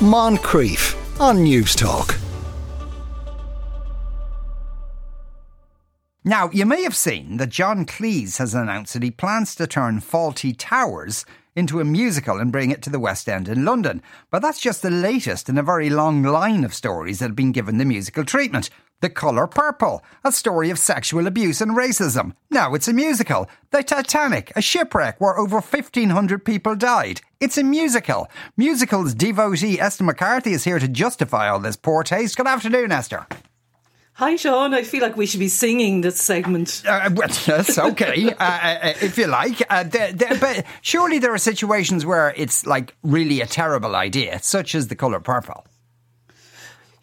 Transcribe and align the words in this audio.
Moncrieff 0.00 0.94
on 1.20 1.38
Newstalk. 1.38 2.16
Now, 6.22 6.50
you 6.52 6.64
may 6.66 6.84
have 6.84 6.94
seen 6.94 7.38
that 7.38 7.48
John 7.48 7.84
Cleese 7.84 8.38
has 8.38 8.54
announced 8.54 8.92
that 8.94 9.02
he 9.02 9.10
plans 9.10 9.56
to 9.56 9.66
turn 9.66 9.98
Fawlty 9.98 10.54
Towers 10.56 11.26
into 11.56 11.80
a 11.80 11.84
musical 11.84 12.38
and 12.38 12.52
bring 12.52 12.70
it 12.70 12.80
to 12.82 12.90
the 12.90 13.00
West 13.00 13.28
End 13.28 13.48
in 13.48 13.64
London. 13.64 14.00
But 14.30 14.40
that's 14.40 14.60
just 14.60 14.82
the 14.82 14.90
latest 14.90 15.48
in 15.48 15.58
a 15.58 15.64
very 15.64 15.90
long 15.90 16.22
line 16.22 16.62
of 16.62 16.74
stories 16.74 17.18
that 17.18 17.30
have 17.30 17.34
been 17.34 17.50
given 17.50 17.78
the 17.78 17.84
musical 17.84 18.24
treatment. 18.24 18.70
The 19.00 19.08
Colour 19.08 19.46
Purple, 19.46 20.02
a 20.24 20.32
story 20.32 20.70
of 20.70 20.78
sexual 20.78 21.28
abuse 21.28 21.60
and 21.60 21.76
racism. 21.76 22.34
Now 22.50 22.74
it's 22.74 22.88
a 22.88 22.92
musical. 22.92 23.48
The 23.70 23.84
Titanic, 23.84 24.52
a 24.56 24.60
shipwreck 24.60 25.20
where 25.20 25.38
over 25.38 25.60
1,500 25.60 26.44
people 26.44 26.74
died. 26.74 27.20
It's 27.38 27.56
a 27.56 27.62
musical. 27.62 28.28
Musicals 28.56 29.14
devotee 29.14 29.78
Esther 29.78 30.02
McCarthy 30.02 30.50
is 30.50 30.64
here 30.64 30.80
to 30.80 30.88
justify 30.88 31.48
all 31.48 31.60
this 31.60 31.76
poor 31.76 32.02
taste. 32.02 32.36
Good 32.36 32.48
afternoon, 32.48 32.90
Esther. 32.90 33.24
Hi, 34.14 34.34
Sean. 34.34 34.74
I 34.74 34.82
feel 34.82 35.02
like 35.02 35.16
we 35.16 35.26
should 35.26 35.38
be 35.38 35.46
singing 35.46 36.00
this 36.00 36.20
segment. 36.20 36.82
Uh, 36.84 37.08
well, 37.14 37.28
yes, 37.46 37.78
okay, 37.78 38.32
uh, 38.32 38.34
uh, 38.40 38.94
if 39.00 39.16
you 39.16 39.28
like. 39.28 39.62
Uh, 39.70 39.84
but 40.40 40.66
surely 40.82 41.20
there 41.20 41.32
are 41.32 41.38
situations 41.38 42.04
where 42.04 42.34
it's 42.36 42.66
like 42.66 42.96
really 43.04 43.40
a 43.42 43.46
terrible 43.46 43.94
idea, 43.94 44.40
such 44.42 44.74
as 44.74 44.88
the 44.88 44.96
colour 44.96 45.20
purple. 45.20 45.64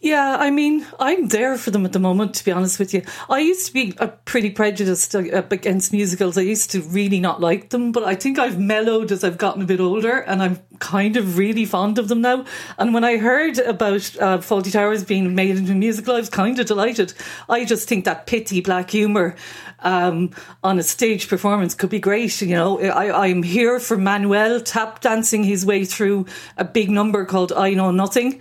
Yeah, 0.06 0.38
I 0.40 0.52
mean, 0.52 0.86
I'm 1.00 1.30
there 1.30 1.58
for 1.58 1.72
them 1.72 1.84
at 1.84 1.92
the 1.92 1.98
moment, 1.98 2.36
to 2.36 2.46
be 2.46 2.52
honest 2.52 2.78
with 2.78 2.94
you. 2.94 3.02
I 3.28 3.40
used 3.40 3.66
to 3.66 3.74
be 3.74 3.96
a 3.98 4.10
pretty 4.10 4.52
prejudiced 4.52 5.16
uh, 5.16 5.42
against 5.50 5.92
musicals. 5.92 6.38
I 6.38 6.42
used 6.42 6.70
to 6.74 6.82
really 6.84 7.20
not 7.20 7.42
like 7.42 7.72
them, 7.72 7.92
but 7.92 8.04
I 8.04 8.14
think 8.14 8.38
I've 8.38 8.60
mellowed 8.60 9.12
as 9.12 9.24
I've 9.24 9.40
gotten 9.40 9.64
a 9.64 9.66
bit 9.66 9.80
older 9.80 10.20
and 10.20 10.44
I'm 10.44 10.60
kind 10.78 11.18
of 11.18 11.40
really 11.40 11.66
fond 11.66 11.98
of 11.98 12.08
them 12.08 12.22
now. 12.22 12.46
And 12.78 12.94
when 12.94 13.04
I 13.04 13.18
heard 13.18 13.58
about 13.58 14.16
uh, 14.18 14.38
Fawlty 14.38 14.72
Towers 14.72 15.04
being 15.04 15.34
made 15.34 15.58
into 15.58 15.72
a 15.72 15.76
musical, 15.76 16.14
I 16.14 16.20
was 16.20 16.30
kind 16.30 16.60
of 16.60 16.68
delighted. 16.68 17.16
I 17.50 17.66
just 17.66 17.90
think 17.90 18.06
that 18.06 18.28
pitty 18.28 18.62
black 18.62 18.92
humour 18.92 19.36
um, 19.80 20.30
on 20.64 20.78
a 20.78 20.84
stage 20.84 21.28
performance 21.28 21.74
could 21.74 21.90
be 21.90 22.00
great. 22.00 22.40
You 22.42 22.50
know, 22.50 22.80
I, 22.80 23.26
I'm 23.26 23.42
here 23.42 23.80
for 23.80 23.98
Manuel 23.98 24.62
tap 24.62 25.02
dancing 25.02 25.44
his 25.44 25.66
way 25.66 25.84
through 25.84 26.28
a 26.58 26.64
big 26.64 26.92
number 26.92 27.26
called 27.26 27.52
I 27.52 27.74
Know 27.74 27.90
Nothing. 27.90 28.40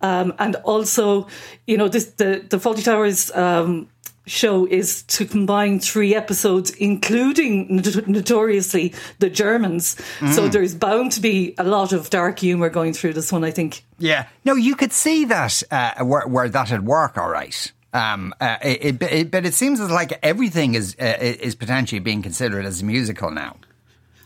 Um, 0.00 0.34
and 0.38 0.56
also, 0.56 1.26
you 1.66 1.76
know, 1.76 1.88
this 1.88 2.06
the 2.06 2.44
the 2.48 2.58
Fawlty 2.58 2.84
Towers 2.84 3.30
um, 3.32 3.88
show 4.26 4.66
is 4.66 5.02
to 5.04 5.24
combine 5.24 5.80
three 5.80 6.14
episodes, 6.14 6.70
including 6.70 7.82
notoriously 8.06 8.94
the 9.18 9.30
Germans. 9.30 9.96
Mm. 10.18 10.34
So 10.34 10.48
there's 10.48 10.74
bound 10.74 11.12
to 11.12 11.20
be 11.20 11.54
a 11.58 11.64
lot 11.64 11.92
of 11.92 12.10
dark 12.10 12.40
humour 12.40 12.68
going 12.68 12.92
through 12.92 13.14
this 13.14 13.32
one. 13.32 13.44
I 13.44 13.50
think. 13.50 13.84
Yeah, 13.98 14.26
no, 14.44 14.54
you 14.54 14.76
could 14.76 14.92
see 14.92 15.24
that 15.26 15.62
uh, 15.70 16.04
where, 16.04 16.26
where 16.26 16.48
that'd 16.48 16.84
work. 16.84 17.16
All 17.16 17.30
right. 17.30 17.72
Um, 17.92 18.34
uh, 18.40 18.58
it, 18.60 19.02
it, 19.02 19.30
but 19.30 19.46
it 19.46 19.54
seems 19.54 19.80
as 19.80 19.90
like 19.90 20.18
everything 20.22 20.74
is 20.74 20.96
uh, 21.00 21.16
is 21.20 21.54
potentially 21.54 22.00
being 22.00 22.20
considered 22.20 22.66
as 22.66 22.82
a 22.82 22.84
musical 22.84 23.30
now. 23.30 23.56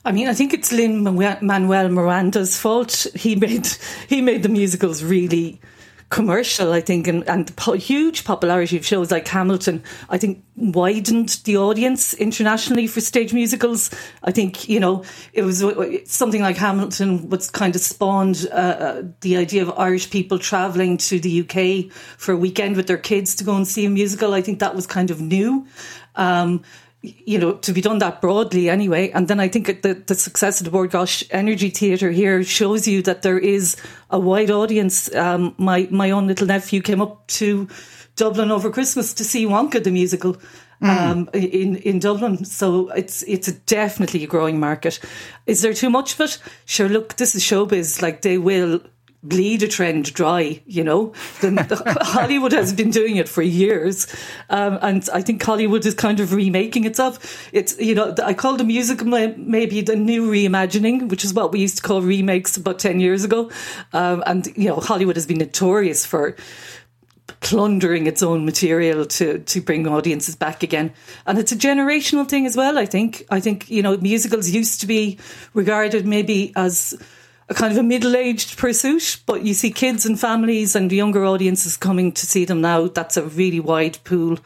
I 0.04 0.12
mean, 0.12 0.28
I 0.28 0.34
think 0.34 0.54
it's 0.54 0.72
Lin 0.72 1.04
Manuel 1.04 1.88
Miranda's 1.90 2.58
fault. 2.58 3.06
He 3.14 3.36
made 3.36 3.68
he 4.08 4.22
made 4.22 4.42
the 4.42 4.48
musicals 4.48 5.02
really 5.02 5.60
commercial, 6.10 6.72
I 6.72 6.80
think, 6.80 7.06
and, 7.06 7.26
and 7.28 7.46
the 7.46 7.52
po- 7.52 7.74
huge 7.74 8.24
popularity 8.24 8.76
of 8.76 8.84
shows 8.84 9.12
like 9.12 9.28
Hamilton, 9.28 9.82
I 10.08 10.18
think, 10.18 10.44
widened 10.56 11.40
the 11.44 11.56
audience 11.56 12.14
internationally 12.14 12.88
for 12.88 13.00
stage 13.00 13.32
musicals. 13.32 13.90
I 14.24 14.32
think, 14.32 14.68
you 14.68 14.80
know, 14.80 15.04
it 15.32 15.42
was 15.42 15.64
something 16.06 16.42
like 16.42 16.56
Hamilton, 16.56 17.30
what's 17.30 17.48
kind 17.48 17.76
of 17.76 17.80
spawned 17.80 18.46
uh, 18.50 18.54
uh, 18.54 19.02
the 19.20 19.36
idea 19.36 19.62
of 19.62 19.78
Irish 19.78 20.10
people 20.10 20.38
travelling 20.38 20.96
to 20.98 21.20
the 21.20 21.42
UK 21.42 21.92
for 22.18 22.32
a 22.32 22.36
weekend 22.36 22.76
with 22.76 22.88
their 22.88 22.98
kids 22.98 23.36
to 23.36 23.44
go 23.44 23.54
and 23.54 23.66
see 23.66 23.86
a 23.86 23.90
musical. 23.90 24.34
I 24.34 24.42
think 24.42 24.58
that 24.58 24.74
was 24.74 24.88
kind 24.88 25.12
of 25.12 25.20
new. 25.20 25.66
Um, 26.16 26.64
you 27.02 27.38
know, 27.38 27.52
to 27.52 27.72
be 27.72 27.80
done 27.80 27.98
that 27.98 28.20
broadly 28.20 28.68
anyway. 28.68 29.10
And 29.10 29.26
then 29.26 29.40
I 29.40 29.48
think 29.48 29.82
the, 29.82 29.94
the 29.94 30.14
success 30.14 30.60
of 30.60 30.66
the 30.66 30.70
Bord 30.70 30.90
Gáis 30.90 31.26
Energy 31.30 31.70
Theatre 31.70 32.10
here 32.10 32.42
shows 32.44 32.86
you 32.86 33.02
that 33.02 33.22
there 33.22 33.38
is 33.38 33.76
a 34.10 34.18
wide 34.18 34.50
audience. 34.50 35.14
Um, 35.14 35.54
my, 35.56 35.88
my 35.90 36.10
own 36.10 36.26
little 36.26 36.46
nephew 36.46 36.82
came 36.82 37.00
up 37.00 37.26
to 37.28 37.68
Dublin 38.16 38.50
over 38.50 38.70
Christmas 38.70 39.14
to 39.14 39.24
see 39.24 39.46
Wonka 39.46 39.82
the 39.82 39.90
musical. 39.90 40.36
Mm. 40.82 40.88
Um, 40.88 41.28
in 41.34 41.76
in 41.76 41.98
Dublin, 41.98 42.42
so 42.46 42.88
it's 42.92 43.22
it's 43.24 43.52
definitely 43.52 44.24
a 44.24 44.26
growing 44.26 44.58
market. 44.58 44.98
Is 45.46 45.60
there 45.60 45.74
too 45.74 45.90
much 45.90 46.14
of 46.14 46.20
it? 46.22 46.38
Sure. 46.64 46.88
Look, 46.88 47.16
this 47.16 47.34
is 47.34 47.42
showbiz. 47.42 48.00
Like 48.00 48.22
they 48.22 48.38
will 48.38 48.80
bleed 49.22 49.62
a 49.62 49.68
trend 49.68 50.12
dry, 50.14 50.62
you 50.66 50.82
know. 50.82 51.12
The, 51.40 51.98
Hollywood 52.00 52.52
has 52.52 52.72
been 52.72 52.90
doing 52.90 53.16
it 53.16 53.28
for 53.28 53.42
years. 53.42 54.06
Um, 54.48 54.78
and 54.80 55.08
I 55.12 55.20
think 55.22 55.42
Hollywood 55.42 55.84
is 55.84 55.94
kind 55.94 56.20
of 56.20 56.32
remaking 56.32 56.84
itself. 56.84 57.48
It's, 57.52 57.78
you 57.78 57.94
know, 57.94 58.14
I 58.22 58.34
call 58.34 58.56
the 58.56 58.64
music 58.64 59.04
maybe 59.04 59.82
the 59.82 59.96
new 59.96 60.30
reimagining, 60.30 61.08
which 61.08 61.24
is 61.24 61.34
what 61.34 61.52
we 61.52 61.60
used 61.60 61.76
to 61.76 61.82
call 61.82 62.02
remakes 62.02 62.56
about 62.56 62.78
10 62.78 63.00
years 63.00 63.24
ago. 63.24 63.50
Um, 63.92 64.22
and, 64.26 64.46
you 64.56 64.68
know, 64.68 64.76
Hollywood 64.76 65.16
has 65.16 65.26
been 65.26 65.38
notorious 65.38 66.06
for 66.06 66.36
plundering 67.40 68.06
its 68.06 68.22
own 68.22 68.44
material 68.44 69.06
to 69.06 69.38
to 69.38 69.60
bring 69.62 69.86
audiences 69.86 70.36
back 70.36 70.62
again 70.62 70.92
and 71.26 71.38
it's 71.38 71.52
a 71.52 71.56
generational 71.56 72.28
thing 72.28 72.44
as 72.44 72.56
well 72.56 72.76
i 72.76 72.84
think 72.84 73.24
i 73.30 73.40
think 73.40 73.70
you 73.70 73.82
know 73.82 73.96
musicals 73.98 74.50
used 74.50 74.80
to 74.80 74.86
be 74.86 75.16
regarded 75.54 76.06
maybe 76.06 76.52
as 76.56 77.00
a 77.50 77.54
kind 77.54 77.72
of 77.72 77.78
a 77.78 77.82
middle 77.82 78.16
aged 78.16 78.56
pursuit, 78.56 79.20
but 79.26 79.42
you 79.42 79.52
see 79.54 79.70
kids 79.72 80.06
and 80.06 80.18
families 80.18 80.76
and 80.76 80.90
younger 80.90 81.24
audiences 81.24 81.76
coming 81.76 82.12
to 82.12 82.24
see 82.24 82.44
them 82.44 82.60
now. 82.60 82.86
That's 82.86 83.16
a 83.16 83.24
really 83.24 83.60
wide 83.60 83.98
pool 84.04 84.38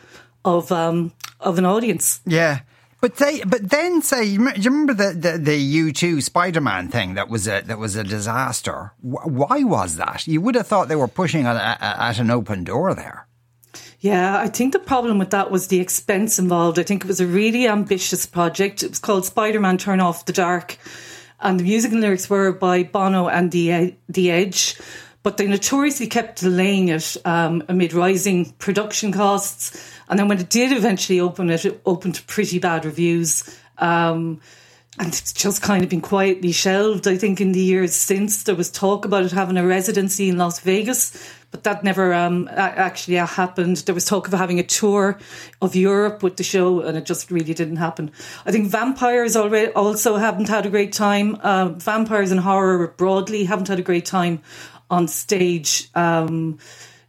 of 0.44 0.72
um, 0.72 1.12
of 1.38 1.58
an 1.58 1.66
audience. 1.66 2.20
Yeah. 2.26 2.60
But 3.00 3.16
they, 3.16 3.42
but 3.42 3.68
then 3.68 4.00
say, 4.00 4.24
do 4.24 4.32
you 4.32 4.70
remember 4.70 4.94
the 4.94 5.12
the, 5.12 5.38
the 5.38 5.92
U2 5.92 6.22
Spider 6.22 6.62
Man 6.62 6.88
thing 6.88 7.14
that 7.14 7.28
was 7.28 7.46
a 7.46 7.60
that 7.60 7.78
was 7.78 7.94
a 7.94 8.02
disaster? 8.02 8.92
Why 9.02 9.62
was 9.62 9.96
that? 9.96 10.26
You 10.26 10.40
would 10.40 10.54
have 10.54 10.66
thought 10.66 10.88
they 10.88 10.96
were 10.96 11.06
pushing 11.06 11.44
at, 11.44 11.78
at 11.82 12.18
an 12.18 12.30
open 12.30 12.64
door 12.64 12.94
there. 12.94 13.26
Yeah, 14.00 14.38
I 14.38 14.48
think 14.48 14.72
the 14.72 14.78
problem 14.78 15.18
with 15.18 15.30
that 15.30 15.50
was 15.50 15.68
the 15.68 15.80
expense 15.80 16.38
involved. 16.38 16.78
I 16.78 16.82
think 16.82 17.04
it 17.04 17.08
was 17.08 17.20
a 17.20 17.26
really 17.26 17.68
ambitious 17.68 18.24
project. 18.24 18.82
It 18.82 18.90
was 18.90 18.98
called 18.98 19.26
Spider 19.26 19.60
Man 19.60 19.76
Turn 19.76 20.00
Off 20.00 20.24
the 20.24 20.32
Dark 20.32 20.78
and 21.40 21.60
the 21.60 21.64
music 21.64 21.92
and 21.92 22.00
lyrics 22.00 22.30
were 22.30 22.52
by 22.52 22.82
Bono 22.84 23.28
and 23.28 23.50
the 23.50 23.94
the 24.08 24.30
Edge, 24.30 24.76
but 25.22 25.36
they 25.36 25.46
notoriously 25.46 26.06
kept 26.06 26.40
delaying 26.40 26.88
it 26.88 27.16
um, 27.24 27.62
amid 27.68 27.92
rising 27.92 28.52
production 28.58 29.12
costs. 29.12 29.92
And 30.08 30.18
then 30.18 30.28
when 30.28 30.38
it 30.38 30.50
did 30.50 30.72
eventually 30.72 31.20
open, 31.20 31.50
it 31.50 31.80
opened 31.86 32.16
to 32.16 32.22
pretty 32.24 32.58
bad 32.58 32.84
reviews. 32.84 33.58
Um, 33.78 34.40
and 34.98 35.08
it's 35.08 35.32
just 35.32 35.60
kind 35.60 35.82
of 35.82 35.90
been 35.90 36.00
quietly 36.00 36.52
shelved. 36.52 37.08
I 37.08 37.16
think 37.16 37.40
in 37.40 37.52
the 37.52 37.60
years 37.60 37.94
since 37.94 38.44
there 38.44 38.54
was 38.54 38.70
talk 38.70 39.04
about 39.04 39.24
it 39.24 39.32
having 39.32 39.56
a 39.56 39.66
residency 39.66 40.28
in 40.28 40.38
Las 40.38 40.60
Vegas, 40.60 41.12
but 41.50 41.64
that 41.64 41.82
never 41.82 42.14
um, 42.14 42.48
actually 42.52 43.16
happened. 43.16 43.78
There 43.78 43.94
was 43.94 44.04
talk 44.04 44.28
of 44.28 44.34
having 44.34 44.60
a 44.60 44.64
tour 44.64 45.18
of 45.60 45.74
Europe 45.74 46.22
with 46.22 46.36
the 46.36 46.44
show, 46.44 46.80
and 46.80 46.96
it 46.96 47.06
just 47.06 47.30
really 47.30 47.54
didn't 47.54 47.76
happen. 47.76 48.12
I 48.46 48.52
think 48.52 48.68
vampires 48.68 49.36
already 49.36 49.72
also 49.72 50.16
haven't 50.16 50.48
had 50.48 50.66
a 50.66 50.70
great 50.70 50.92
time. 50.92 51.36
Uh, 51.36 51.70
vampires 51.70 52.30
and 52.30 52.40
horror 52.40 52.88
broadly 52.96 53.44
haven't 53.44 53.68
had 53.68 53.80
a 53.80 53.82
great 53.82 54.06
time 54.06 54.42
on 54.90 55.08
stage. 55.08 55.90
Um, 55.94 56.58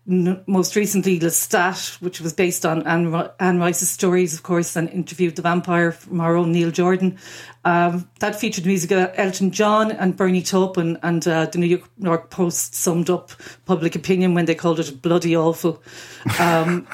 most 0.06 0.76
recently 0.76 1.20
Lestat, 1.20 2.00
which 2.02 2.22
was 2.22 2.34
based 2.34 2.66
on 2.66 2.86
Anne, 2.86 3.30
Anne 3.40 3.60
Rice's 3.60 3.90
stories, 3.90 4.34
of 4.34 4.44
course, 4.44 4.76
and 4.76 4.90
interviewed 4.90 5.36
the 5.36 5.42
vampire 5.42 5.92
from 5.92 6.22
our 6.22 6.36
own 6.36 6.52
Neil 6.52 6.72
Jordan. 6.72 7.18
Um, 7.66 8.08
that 8.20 8.40
featured 8.40 8.68
music 8.68 8.92
of 8.92 9.12
Elton 9.16 9.50
John 9.50 9.92
and 9.92 10.16
Bernie 10.16 10.44
Taupin, 10.44 11.00
and 11.02 11.28
uh, 11.28 11.48
the 11.48 11.58
New 11.58 11.82
York 11.98 12.30
Post 12.30 12.76
summed 12.76 13.10
up 13.10 13.32
public 13.66 13.96
opinion 13.96 14.36
when 14.36 14.46
they 14.46 14.54
called 14.54 14.80
it 14.80 15.02
bloody 15.02 15.36
awful. 15.36 15.82
Um, 16.40 16.88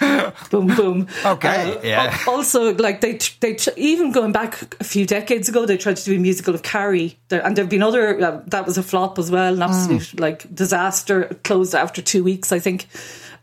boom, 0.50 0.66
boom. 0.74 1.06
Okay, 1.24 1.76
uh, 1.76 1.80
yeah. 1.84 2.18
Also, 2.26 2.74
like 2.74 3.00
they, 3.00 3.18
they 3.38 3.56
even 3.76 4.10
going 4.10 4.32
back 4.32 4.74
a 4.80 4.84
few 4.84 5.06
decades 5.06 5.48
ago, 5.48 5.64
they 5.64 5.76
tried 5.76 5.96
to 5.98 6.04
do 6.04 6.16
a 6.16 6.18
musical 6.18 6.56
of 6.56 6.64
Carrie, 6.64 7.16
there, 7.28 7.46
and 7.46 7.54
there've 7.54 7.68
been 7.68 7.82
other. 7.82 8.20
Uh, 8.20 8.42
that 8.48 8.66
was 8.66 8.76
a 8.78 8.82
flop 8.82 9.16
as 9.16 9.30
well, 9.30 9.54
an 9.54 9.62
absolute 9.62 10.02
mm. 10.02 10.20
like 10.20 10.52
disaster. 10.52 11.38
Closed 11.44 11.72
after 11.72 12.02
two 12.02 12.24
weeks, 12.24 12.39
I 12.52 12.58
think. 12.58 12.86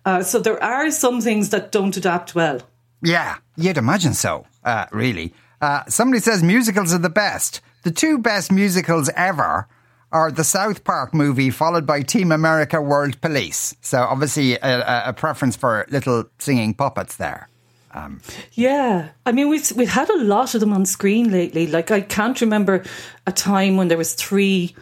Uh, 0.05 0.23
so 0.23 0.39
there 0.39 0.61
are 0.63 0.89
some 0.91 1.21
things 1.21 1.49
that 1.49 1.71
don't 1.71 1.95
adapt 1.97 2.33
well. 2.33 2.61
Yeah, 3.01 3.37
you'd 3.55 3.77
imagine 3.77 4.13
so. 4.13 4.45
Uh, 4.63 4.85
really. 4.91 5.33
Uh, 5.61 5.83
somebody 5.87 6.21
says 6.21 6.43
musicals 6.43 6.93
are 6.93 6.99
the 6.99 7.09
best. 7.09 7.61
The 7.83 7.91
two 7.91 8.17
best 8.17 8.51
musicals 8.51 9.09
ever 9.15 9.67
are 10.11 10.31
the 10.31 10.43
South 10.43 10.83
Park 10.83 11.13
movie, 11.13 11.49
followed 11.49 11.85
by 11.85 12.01
Team 12.01 12.31
America 12.31 12.81
World 12.81 13.19
Police. 13.21 13.75
So 13.81 13.99
obviously 13.99 14.55
a, 14.55 15.09
a 15.09 15.13
preference 15.13 15.55
for 15.55 15.85
little 15.89 16.25
singing 16.39 16.73
puppets 16.73 17.17
there. 17.17 17.49
Um, 17.93 18.21
yeah, 18.53 19.09
I 19.25 19.31
mean 19.31 19.49
we've 19.49 19.71
we've 19.75 19.89
had 19.89 20.09
a 20.09 20.23
lot 20.23 20.53
of 20.53 20.59
them 20.59 20.73
on 20.73 20.85
screen 20.85 21.31
lately. 21.31 21.67
Like 21.67 21.89
I 21.89 22.01
can't 22.01 22.39
remember 22.41 22.83
a 23.25 23.31
time 23.31 23.75
when 23.77 23.87
there 23.87 23.97
was 23.97 24.13
three 24.13 24.75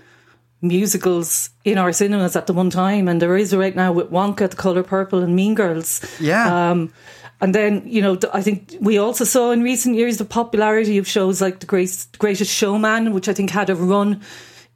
musicals 0.67 1.49
in 1.63 1.77
our 1.77 1.91
cinemas 1.91 2.35
at 2.35 2.47
the 2.47 2.53
one 2.53 2.69
time, 2.69 3.07
and 3.07 3.21
there 3.21 3.37
is 3.37 3.55
right 3.55 3.75
now 3.75 3.91
with 3.91 4.11
Wonka, 4.11 4.49
The 4.49 4.55
Color 4.55 4.83
Purple, 4.83 5.23
and 5.23 5.35
Mean 5.35 5.55
Girls. 5.55 6.01
Yeah. 6.19 6.71
Um, 6.71 6.93
and 7.41 7.53
then, 7.53 7.83
you 7.85 8.01
know, 8.01 8.17
I 8.33 8.41
think 8.41 8.75
we 8.79 8.97
also 8.97 9.23
saw 9.25 9.51
in 9.51 9.61
recent 9.61 9.95
years 9.95 10.17
the 10.17 10.25
popularity 10.25 10.97
of 10.97 11.07
shows 11.07 11.41
like 11.41 11.59
The 11.59 11.65
Great, 11.65 12.07
Greatest 12.17 12.51
Showman, 12.51 13.13
which 13.13 13.27
I 13.27 13.33
think 13.33 13.49
had 13.49 13.69
a 13.69 13.75
run 13.75 14.21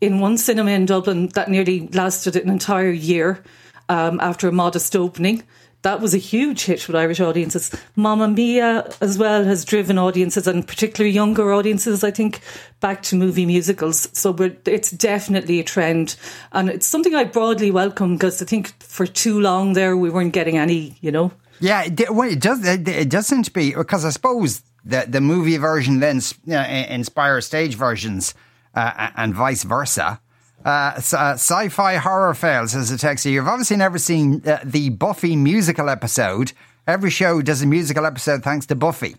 in 0.02 0.20
one 0.20 0.38
cinema 0.38 0.72
in 0.72 0.86
Dublin 0.86 1.28
that 1.30 1.50
nearly 1.50 1.88
lasted 1.90 2.36
an 2.36 2.50
entire 2.50 2.92
year 2.92 3.44
um, 3.90 4.20
after 4.22 4.48
a 4.48 4.52
modest 4.52 4.96
opening. 4.96 5.44
That 5.82 6.02
was 6.02 6.14
a 6.14 6.18
huge 6.18 6.66
hit 6.66 6.88
with 6.88 6.96
Irish 6.96 7.22
audiences. 7.22 7.72
Mamma 7.96 8.28
Mia 8.28 8.92
as 9.00 9.18
well 9.18 9.46
has 9.46 9.64
driven 9.64 9.98
audiences 9.98 10.46
and 10.46 10.68
particularly 10.68 11.14
younger 11.14 11.54
audiences, 11.54 12.04
I 12.04 12.12
think, 12.12 12.42
back 12.82 13.02
to 13.04 13.16
movie 13.16 13.46
musicals. 13.46 14.10
So 14.12 14.36
it's 14.66 14.92
definitely 14.92 15.62
a 15.62 15.64
trend. 15.64 16.18
And 16.52 16.70
it's 16.70 16.86
something 16.86 17.16
I 17.16 17.24
broadly 17.24 17.72
welcome 17.72 18.16
because 18.16 18.42
I 18.42 18.46
think 18.46 18.74
for 18.84 19.08
too 19.08 19.40
long 19.40 19.72
there 19.72 19.96
we 19.96 20.10
weren't 20.10 20.34
getting 20.34 20.58
any, 20.58 20.98
you 21.00 21.12
know. 21.12 21.32
Yeah, 21.62 21.88
well, 22.10 22.30
it 22.30 22.42
does. 22.42 22.66
It, 22.66 23.10
does 23.10 23.28
to 23.28 23.52
be 23.52 23.74
because 23.74 24.06
I 24.06 24.12
suppose 24.12 24.64
the 24.86 25.06
the 25.08 25.20
movie 25.20 25.58
version 25.58 26.00
then 26.00 26.22
uh, 26.50 26.56
inspires 26.90 27.46
stage 27.46 27.76
versions 27.76 28.34
uh, 28.76 29.12
and 29.16 29.34
vice 29.34 29.64
versa. 29.64 30.22
Uh, 30.66 30.94
uh, 30.98 31.34
sci-fi 31.34 31.96
horror 31.96 32.34
fails 32.34 32.76
as 32.76 32.92
a 32.92 32.98
text. 32.98 33.26
You've 33.26 33.48
obviously 33.48 33.78
never 33.78 33.98
seen 33.98 34.42
uh, 34.46 34.60
the 34.64 34.90
Buffy 34.90 35.36
musical 35.36 35.90
episode. 35.90 36.52
Every 36.86 37.10
show 37.10 37.42
does 37.42 37.62
a 37.62 37.66
musical 37.68 38.06
episode 38.06 38.44
thanks 38.44 38.66
to 38.68 38.76
Buffy. 38.76 39.16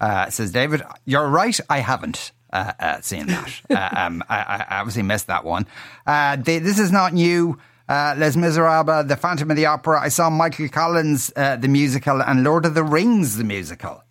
Uh, 0.00 0.28
says 0.30 0.50
David. 0.50 0.82
You're 1.04 1.28
right. 1.28 1.58
I 1.70 1.78
haven't. 1.78 2.32
Uh, 2.52 2.72
uh, 2.78 3.00
seen 3.00 3.26
that. 3.28 3.60
uh, 3.70 3.88
um, 3.92 4.22
I, 4.28 4.66
I 4.68 4.80
obviously 4.80 5.02
missed 5.02 5.28
that 5.28 5.44
one. 5.44 5.66
Uh, 6.06 6.36
they, 6.36 6.58
this 6.58 6.78
is 6.78 6.92
not 6.92 7.14
new. 7.14 7.58
Uh, 7.88 8.14
Les 8.16 8.36
Miserables, 8.36 9.06
The 9.08 9.16
Phantom 9.16 9.50
of 9.50 9.56
the 9.56 9.66
Opera. 9.66 10.00
I 10.00 10.08
saw 10.08 10.30
Michael 10.30 10.68
Collins, 10.68 11.32
uh, 11.36 11.56
the 11.56 11.68
musical, 11.68 12.22
and 12.22 12.44
Lord 12.44 12.64
of 12.64 12.74
the 12.74 12.84
Rings, 12.84 13.36
the 13.36 13.44
musical. 13.44 14.02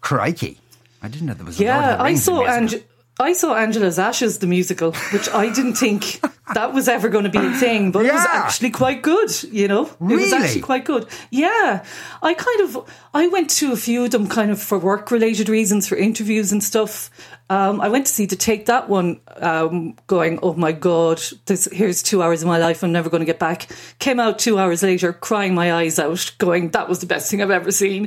Crikey. 0.00 0.58
I 1.02 1.08
didn't 1.08 1.26
know 1.26 1.34
there 1.34 1.46
was 1.46 1.58
Yeah, 1.58 2.00
I 2.00 2.14
saw 2.14 2.42
musical. 2.58 2.86
I 3.20 3.34
saw 3.34 3.54
Angela's 3.54 3.98
Ashes, 3.98 4.38
the 4.38 4.46
musical, 4.46 4.92
which 5.12 5.28
I 5.28 5.52
didn't 5.52 5.74
think 5.74 6.20
that 6.54 6.72
was 6.72 6.88
ever 6.88 7.08
going 7.08 7.24
to 7.24 7.30
be 7.30 7.38
a 7.38 7.52
thing, 7.52 7.92
but 7.92 8.06
it 8.06 8.12
was 8.12 8.26
actually 8.26 8.70
quite 8.70 9.02
good, 9.02 9.30
you 9.44 9.68
know? 9.68 9.86
It 9.86 10.16
was 10.16 10.32
actually 10.32 10.62
quite 10.62 10.84
good. 10.84 11.06
Yeah. 11.30 11.84
I 12.22 12.34
kind 12.34 12.60
of, 12.62 12.90
I 13.14 13.28
went 13.28 13.50
to 13.50 13.72
a 13.72 13.76
few 13.76 14.04
of 14.04 14.10
them 14.10 14.28
kind 14.28 14.50
of 14.50 14.60
for 14.60 14.78
work 14.78 15.10
related 15.10 15.48
reasons, 15.48 15.88
for 15.88 15.96
interviews 15.96 16.52
and 16.52 16.62
stuff. 16.62 17.10
Um, 17.48 17.80
I 17.80 17.88
went 17.88 18.06
to 18.06 18.12
see 18.12 18.28
to 18.28 18.36
Take 18.36 18.66
That 18.66 18.88
one, 18.88 19.20
um, 19.38 19.96
going, 20.06 20.38
oh 20.40 20.54
my 20.54 20.70
God, 20.70 21.20
this, 21.46 21.68
here's 21.72 22.00
two 22.00 22.22
hours 22.22 22.42
of 22.42 22.48
my 22.48 22.58
life 22.58 22.84
I'm 22.84 22.92
never 22.92 23.10
going 23.10 23.22
to 23.22 23.26
get 23.26 23.40
back. 23.40 23.66
Came 23.98 24.20
out 24.20 24.38
two 24.38 24.56
hours 24.56 24.84
later, 24.84 25.12
crying 25.12 25.52
my 25.54 25.72
eyes 25.72 25.98
out, 25.98 26.32
going, 26.38 26.70
that 26.70 26.88
was 26.88 27.00
the 27.00 27.06
best 27.06 27.28
thing 27.28 27.42
I've 27.42 27.50
ever 27.50 27.72
seen. 27.72 28.06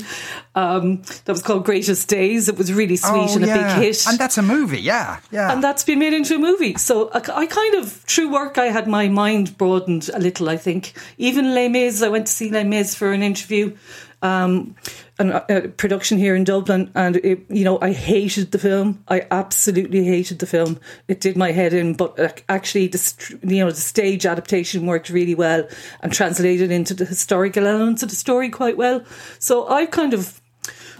Um, 0.56 1.01
that 1.25 1.34
was 1.34 1.42
called 1.42 1.66
Greatest 1.66 2.07
Days. 2.07 2.48
It 2.48 2.57
was 2.57 2.72
really 2.72 2.95
sweet 2.95 3.12
Oh, 3.31 3.36
and 3.36 3.45
yeah. 3.45 3.75
a 3.75 3.80
big 3.80 3.84
hit 3.84 4.07
And 4.07 4.18
that's 4.18 4.38
a 4.38 4.42
movie, 4.42 4.80
yeah. 4.80 5.19
Yeah. 5.30 5.51
and 5.51 5.62
that's 5.62 5.84
been 5.84 6.00
made 6.00 6.13
into 6.13 6.36
a 6.36 6.40
movie. 6.40 6.75
So 6.75 7.10
I, 7.13 7.18
I 7.18 7.45
kind 7.45 7.75
of 7.75 7.92
through 7.92 8.30
work, 8.33 8.57
I 8.57 8.65
had 8.65 8.88
my 8.88 9.07
mind 9.07 9.57
broadened 9.57 10.09
a 10.13 10.19
little. 10.19 10.50
I 10.50 10.57
think 10.57 10.94
even 11.18 11.53
Les 11.53 11.69
Mis, 11.69 12.01
I 12.01 12.09
went 12.09 12.27
to 12.27 12.33
see 12.33 12.50
Les 12.50 12.65
Mis 12.65 12.94
for 12.95 13.13
an 13.13 13.24
interview, 13.24 13.77
um, 14.21 14.75
an, 15.19 15.31
a 15.50 15.69
production 15.69 16.18
here 16.18 16.35
in 16.35 16.44
Dublin, 16.44 16.91
and 16.95 17.18
it, 17.18 17.45
you 17.50 17.63
know 17.63 17.80
I 17.81 17.94
hated 17.94 18.51
the 18.51 18.59
film. 18.59 19.03
I 19.07 19.27
absolutely 19.31 20.03
hated 20.03 20.39
the 20.39 20.47
film. 20.47 20.80
It 21.07 21.21
did 21.21 21.38
my 21.38 21.51
head 21.51 21.74
in, 21.74 21.94
but 21.94 22.19
uh, 22.19 22.30
actually, 22.50 22.88
the 22.88 23.39
you 23.44 23.63
know 23.63 23.71
the 23.71 23.77
stage 23.77 24.25
adaptation 24.25 24.85
worked 24.85 25.09
really 25.09 25.35
well 25.35 25.65
and 26.01 26.12
translated 26.12 26.71
into 26.71 26.94
the 26.94 27.06
historical 27.06 27.65
elements 27.65 28.03
of 28.03 28.09
the 28.09 28.15
story 28.15 28.50
quite 28.50 28.75
well. 28.75 29.03
So 29.39 29.69
I 29.69 29.85
kind 29.85 30.13
of 30.13 30.41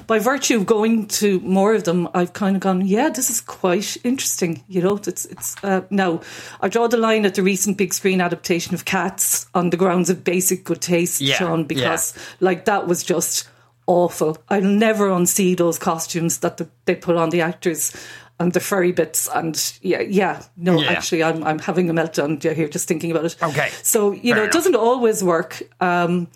by 0.08 0.20
virtue 0.20 0.58
of 0.58 0.66
going 0.66 1.08
to 1.08 1.40
more 1.42 1.74
of 1.74 1.84
them, 1.86 2.08
I've 2.14 2.34
kind 2.34 2.56
of 2.56 2.62
gone, 2.62 2.86
yeah, 2.86 3.10
this 3.10 3.30
is 3.30 3.40
quite 3.42 3.98
interesting. 4.04 4.64
You 4.68 4.82
know, 4.82 5.00
it's 5.08 5.26
it's 5.26 5.56
uh, 5.64 5.82
now 5.90 6.22
I 6.62 6.68
draw 6.70 6.88
the 6.88 6.98
line 6.98 7.26
at 7.26 7.36
the 7.36 7.44
recent 7.44 7.78
big 7.78 7.94
screen 7.94 8.20
adaptation 8.22 8.74
of 8.74 8.86
Cats 8.86 9.48
on 9.54 9.70
the 9.70 9.78
grounds 9.78 10.10
of 10.10 10.24
basic 10.24 10.64
good 10.66 10.82
taste, 10.82 11.22
Yeah, 11.22 11.36
Sean, 11.36 11.64
because 11.66 12.14
like 12.40 12.66
that 12.66 12.88
was 12.88 13.04
just 13.04 13.48
awful. 13.88 14.38
I'll 14.50 14.62
never 14.62 15.10
unsee 15.10 15.56
those 15.58 15.78
costumes 15.78 16.40
that 16.40 16.58
the, 16.58 16.70
they 16.86 16.96
put 16.96 17.16
on 17.16 17.30
the 17.30 17.42
actors. 17.42 17.92
And 18.40 18.52
the 18.52 18.60
furry 18.60 18.92
bits, 18.92 19.30
and 19.34 19.56
yeah, 19.84 20.02
yeah, 20.02 20.42
no, 20.58 20.82
Yeah. 20.82 20.90
actually, 20.92 21.22
I'm 21.24 21.44
I'm 21.44 21.60
having 21.60 21.90
a 21.92 21.94
meltdown 21.94 22.42
here 22.42 22.68
just 22.68 22.88
thinking 22.88 23.12
about 23.12 23.26
it. 23.26 23.36
Okay. 23.42 23.70
so 23.84 24.12
you 24.12 24.22
Fair 24.22 24.36
know, 24.36 24.42
enough. 24.42 24.48
it 24.48 24.54
doesn't 24.58 24.76
always 24.76 25.24
work, 25.24 25.62
um, 25.80 26.28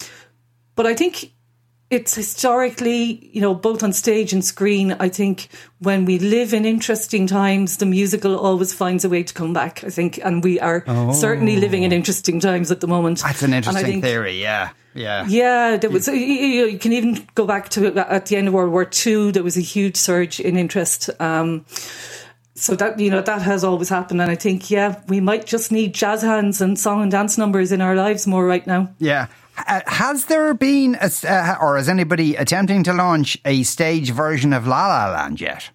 but 0.76 0.86
I 0.86 0.94
think 0.94 1.32
it's 1.90 2.16
historically, 2.16 3.30
you 3.32 3.40
know, 3.40 3.54
both 3.54 3.82
on 3.82 3.94
stage 3.94 4.34
and 4.34 4.44
screen. 4.44 4.92
I 5.00 5.08
think 5.08 5.48
when 5.80 6.04
we 6.04 6.20
live 6.20 6.54
in 6.54 6.66
interesting 6.66 7.28
times, 7.28 7.78
the 7.78 7.86
musical 7.86 8.38
always 8.38 8.74
finds 8.74 9.06
a 9.06 9.10
way 9.10 9.24
to 9.24 9.34
come 9.34 9.54
back. 9.54 9.84
I 9.84 9.90
think, 9.90 10.20
and 10.24 10.44
we 10.44 10.60
are 10.60 10.84
certainly 11.14 11.56
living 11.56 11.84
in 11.84 11.94
interesting 11.94 12.40
times 12.40 12.72
at 12.72 12.82
the 12.82 12.88
moment. 12.88 13.22
Oh. 13.24 13.28
that's 13.28 13.44
an 13.44 13.54
interesting 13.54 13.86
think- 13.86 14.04
theory, 14.04 14.42
yeah. 14.42 14.72
Yeah. 14.94 15.26
Yeah, 15.28 15.78
there 15.78 15.92
was. 15.92 16.08
You, 16.08 16.16
you 16.16 16.66
you 16.66 16.80
can 16.80 16.92
even 16.92 17.28
go 17.36 17.46
back 17.46 17.70
to 17.70 17.86
at 17.96 18.26
the 18.26 18.36
end 18.36 18.48
of 18.48 18.56
World 18.56 18.72
War 18.72 18.90
II. 19.06 19.32
There 19.32 19.44
was 19.44 19.56
a 19.56 19.62
huge 19.62 19.96
surge 19.96 20.40
in 20.40 20.58
interest. 20.58 21.12
Um, 21.20 21.66
so 22.56 22.76
that 22.76 23.00
you 23.00 23.12
know 23.12 23.22
that 23.22 23.44
has 23.44 23.64
always 23.64 23.90
happened, 23.90 24.22
and 24.22 24.32
I 24.32 24.36
think 24.36 24.72
yeah, 24.72 25.00
we 25.08 25.22
might 25.22 25.46
just 25.46 25.72
need 25.72 25.94
jazz 25.94 26.24
hands 26.24 26.62
and 26.62 26.80
song 26.80 27.04
and 27.04 27.12
dance 27.12 27.38
numbers 27.38 27.72
in 27.72 27.80
our 27.80 27.96
lives 27.96 28.26
more 28.26 28.46
right 28.46 28.66
now. 28.66 28.90
Yeah. 28.98 29.28
Uh, 29.66 29.82
has 29.88 30.26
there 30.26 30.54
been, 30.54 30.96
a, 31.02 31.10
uh, 31.28 31.56
or 31.62 31.78
is 31.78 31.90
anybody 31.90 32.36
attempting 32.36 32.84
to 32.84 32.94
launch 32.94 33.38
a 33.46 33.64
stage 33.64 34.12
version 34.12 34.54
of 34.54 34.68
La 34.68 34.88
La 34.88 35.12
Land 35.12 35.42
yet? 35.42 35.70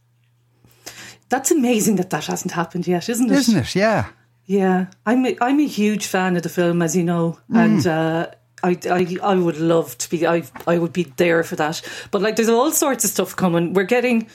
That's 1.28 1.50
amazing 1.50 1.96
that 1.96 2.10
that 2.10 2.26
hasn't 2.26 2.52
happened 2.52 2.86
yet, 2.86 3.08
isn't 3.08 3.30
it? 3.30 3.36
Isn't 3.38 3.56
it? 3.58 3.74
Yeah. 3.74 4.10
Yeah, 4.44 4.86
I'm 5.06 5.24
a, 5.24 5.36
I'm 5.40 5.60
a 5.60 5.66
huge 5.66 6.06
fan 6.06 6.36
of 6.36 6.42
the 6.42 6.48
film, 6.48 6.82
as 6.82 6.94
you 6.96 7.04
know, 7.04 7.38
and 7.52 7.86
uh, 7.86 8.26
I, 8.62 8.76
I 8.90 9.16
I 9.22 9.34
would 9.36 9.56
love 9.56 9.96
to 9.98 10.10
be 10.10 10.26
I 10.26 10.42
I 10.66 10.78
would 10.78 10.92
be 10.92 11.04
there 11.16 11.42
for 11.44 11.56
that. 11.56 11.80
But 12.10 12.22
like, 12.22 12.36
there's 12.36 12.48
all 12.48 12.70
sorts 12.72 13.04
of 13.04 13.10
stuff 13.10 13.34
coming. 13.36 13.72
We're 13.72 13.84
getting. 13.84 14.28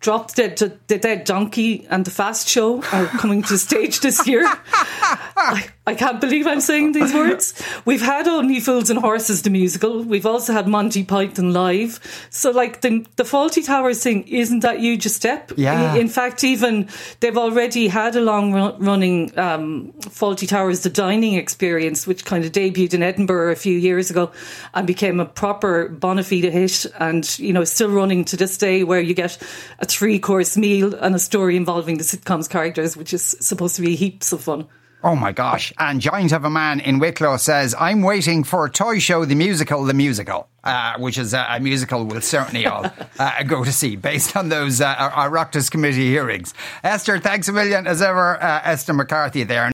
dropped 0.00 0.36
Dead, 0.36 0.56
the 0.56 0.98
Dead 0.98 1.24
Donkey 1.24 1.86
and 1.90 2.06
the 2.06 2.10
Fast 2.10 2.48
Show 2.48 2.82
are 2.90 3.04
coming 3.20 3.42
to 3.42 3.52
the 3.52 3.58
stage 3.58 4.00
this 4.00 4.26
year. 4.26 4.44
I, 4.72 5.68
I 5.90 5.96
can't 5.96 6.20
believe 6.20 6.46
I'm 6.46 6.60
saying 6.60 6.92
these 6.92 7.12
words. 7.12 7.60
We've 7.84 8.00
had 8.00 8.28
Only 8.28 8.60
Fools 8.60 8.90
and 8.90 8.98
Horses, 9.00 9.42
the 9.42 9.50
musical. 9.50 10.04
We've 10.04 10.24
also 10.24 10.52
had 10.52 10.68
Monty 10.68 11.02
Python 11.02 11.52
live. 11.52 11.98
So, 12.30 12.52
like, 12.52 12.80
the, 12.80 13.04
the 13.16 13.24
Fawlty 13.24 13.66
Towers 13.66 14.00
thing, 14.00 14.22
isn't 14.28 14.60
that 14.60 14.78
huge 14.78 15.04
a 15.06 15.08
step? 15.08 15.50
Yeah. 15.56 15.96
In 15.96 16.08
fact, 16.08 16.44
even 16.44 16.88
they've 17.18 17.36
already 17.36 17.88
had 17.88 18.14
a 18.14 18.20
long 18.20 18.52
run, 18.52 18.78
running 18.78 19.36
um, 19.36 19.92
Fawlty 20.02 20.46
Towers, 20.46 20.82
the 20.82 20.90
dining 20.90 21.34
experience, 21.34 22.06
which 22.06 22.24
kind 22.24 22.44
of 22.44 22.52
debuted 22.52 22.94
in 22.94 23.02
Edinburgh 23.02 23.50
a 23.50 23.56
few 23.56 23.76
years 23.76 24.10
ago 24.10 24.30
and 24.72 24.86
became 24.86 25.18
a 25.18 25.26
proper 25.26 25.88
bona 25.88 26.22
fide 26.22 26.44
hit. 26.44 26.86
And, 27.00 27.36
you 27.40 27.52
know, 27.52 27.64
still 27.64 27.90
running 27.90 28.24
to 28.26 28.36
this 28.36 28.56
day 28.56 28.84
where 28.84 29.00
you 29.00 29.14
get 29.14 29.36
a 29.80 29.86
three 29.86 30.20
course 30.20 30.56
meal 30.56 30.94
and 30.94 31.16
a 31.16 31.18
story 31.18 31.56
involving 31.56 31.98
the 31.98 32.04
sitcom's 32.04 32.46
characters, 32.46 32.96
which 32.96 33.12
is 33.12 33.24
supposed 33.40 33.74
to 33.74 33.82
be 33.82 33.96
heaps 33.96 34.32
of 34.32 34.42
fun. 34.42 34.68
Oh 35.02 35.16
my 35.16 35.32
gosh. 35.32 35.72
And 35.78 36.00
Giant 36.00 36.32
of 36.32 36.44
a 36.44 36.50
Man 36.50 36.78
in 36.80 36.98
Wicklow 36.98 37.38
says, 37.38 37.74
I'm 37.78 38.02
waiting 38.02 38.44
for 38.44 38.66
a 38.66 38.70
Toy 38.70 38.98
Show 38.98 39.24
the 39.24 39.34
Musical, 39.34 39.84
the 39.84 39.94
musical, 39.94 40.48
uh, 40.62 40.98
which 40.98 41.16
is 41.16 41.32
a, 41.32 41.46
a 41.48 41.60
musical 41.60 42.04
we'll 42.04 42.20
certainly 42.20 42.66
all 42.66 42.84
uh, 43.18 43.42
go 43.44 43.64
to 43.64 43.72
see 43.72 43.96
based 43.96 44.36
on 44.36 44.50
those 44.50 44.80
uh, 44.80 44.94
our, 44.98 45.10
our 45.10 45.44
Committee 45.70 46.10
hearings. 46.10 46.52
Esther, 46.84 47.18
thanks 47.18 47.48
a 47.48 47.52
million 47.52 47.86
as 47.86 48.02
ever. 48.02 48.42
Uh, 48.42 48.60
Esther 48.64 48.92
McCarthy 48.92 49.44
there. 49.44 49.72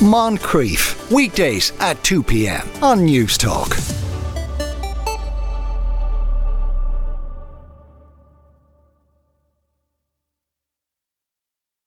Moncrieff, 0.00 1.10
weekdays 1.12 1.72
at 1.78 2.02
2 2.02 2.22
p.m. 2.24 2.68
on 2.82 3.06
Newstalk. 3.06 3.93